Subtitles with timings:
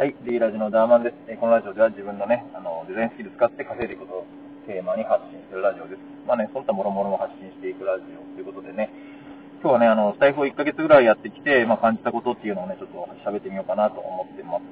[0.00, 1.14] はい、D ラジのダーマンです。
[1.28, 4.26] えこのラジオでは自分のね、あの、デザインスキル使って稼いでいくことを
[4.64, 5.98] テーマに発信するラジオです。
[6.26, 8.88] まあね、そういったもろもろも発信していくラジオということでね、
[9.60, 14.64] 今日はね、あの、スタイフを1ヶ月ぐらいやってきて、まあ感じたことっていうのをね、ちょっと喋ってみようかなと思ってます。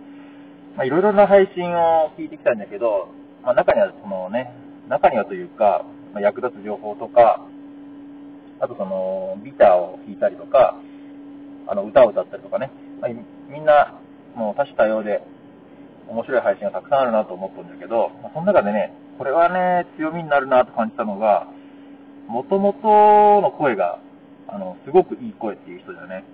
[0.80, 3.12] まあいろいろな配信を聞いてきたんだけど、
[3.44, 4.56] まあ中にはそのね、
[4.88, 5.84] 中にはというか、
[6.14, 7.44] まあ、役立つ情報とか、
[8.60, 10.80] あとその、ギターを弾いたりとか、
[11.66, 12.72] あの、歌を歌ったりとかね、
[13.02, 13.10] まあ、
[13.52, 14.00] みんな、
[14.38, 15.20] もう多種多様で、
[16.06, 21.48] 面白い配信がたくさんあるなと思ったんだけど、まあ、その中でね、これはね、強みになるなと感じたのが、
[22.28, 23.98] 元々の声が、
[24.46, 26.24] あの、すごくいい声っていう人だよね。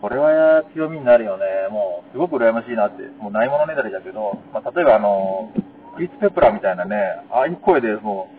[0.00, 1.44] これは強みになるよね。
[1.70, 3.02] もう、すごく羨ましいなって。
[3.20, 5.52] もうないものねだりだけど、まあ、例えばあの、
[5.94, 6.96] クリス・ペプラみたいなね、
[7.30, 8.30] ああいう声でも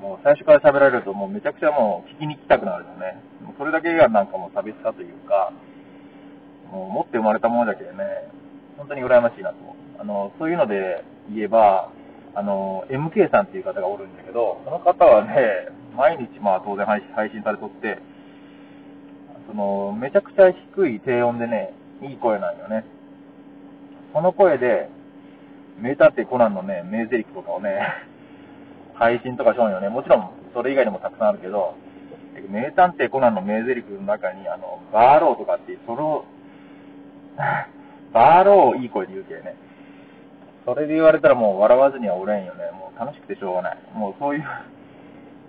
[0.00, 3.22] う、もう最初から喋られるともうめちゃくちゃもう聞きに来たくなるよね。
[3.44, 5.52] もうそれだけがなんかもう差別化というか、
[6.76, 7.96] 持って生まれたものだけでね、
[8.76, 9.56] 本当に羨ましいなと。
[9.98, 11.90] あの、そういうので言えば、
[12.34, 17.98] あの、MK さんっていう方がおるんだけど、その方はね、毎日まあ当然配信されとって、
[19.46, 22.84] その、めちゃくちゃ低い低音でね、いい声なんよね。
[24.12, 24.88] その声で、
[25.80, 27.80] 名探偵コナンのね、名台詞とかをね、
[28.94, 29.88] 配信とかしょんよね。
[29.88, 31.74] もちろん、それ以外にもたくさんあるけど、
[32.48, 36.24] 名探偵コナンの名台詞の中に、あの、バーローとかっていう、それを、
[38.12, 39.56] バーローをいい声で言うけね。
[40.64, 42.70] それで言われたらもう笑わずにはおれんよね。
[42.72, 43.78] もう楽しくてしょうがない。
[43.94, 44.44] もうそういう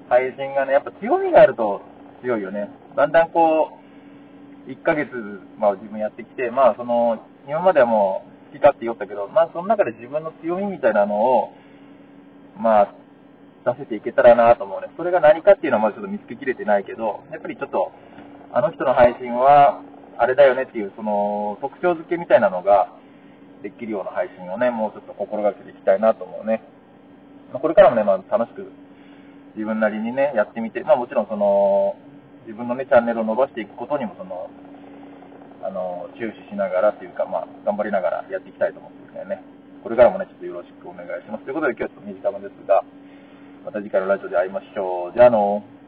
[0.10, 1.82] 配信がね、やっぱ強みがあると
[2.22, 2.70] 強いよね。
[2.96, 3.78] だんだんこ
[4.68, 5.10] う、1ヶ月、
[5.58, 11.54] まあ自分やってきて、まあその、今まではもう好き勝手言ったけど、まあその中で自分の強みみたいなのを、
[12.58, 12.94] まあ、
[13.66, 14.88] 出せていけたらなと思うね。
[14.98, 17.92] それが何かっていうのはまだちょっと見つけきれてないけど、やっぱりちょっと、
[18.54, 19.82] あの人の配信は、
[20.22, 22.94] あれだよねっていう、その、特徴付けみたいなのが、
[23.64, 26.62] できるような配信をね、もうちょっと心がけていきたいなと思うね。
[27.52, 28.70] まこれからもね、まあ楽しく、
[29.58, 31.96] 自分なりにね、やってみて、まあもちろんその、
[32.46, 34.50] 自分のね、チャンネルを伸ばしていくことにも、その、
[35.64, 39.44] あの、注視しながらっていうか、まあ、頑張りながらやっていきたいと思ってるんでね。
[39.82, 41.46] これからもね、ちょっとよろしくお願いします。
[41.46, 42.84] ということで今日はちょっと短めですが、
[43.66, 45.14] また次回のラジオで会いましょう。
[45.14, 45.81] じゃあのー。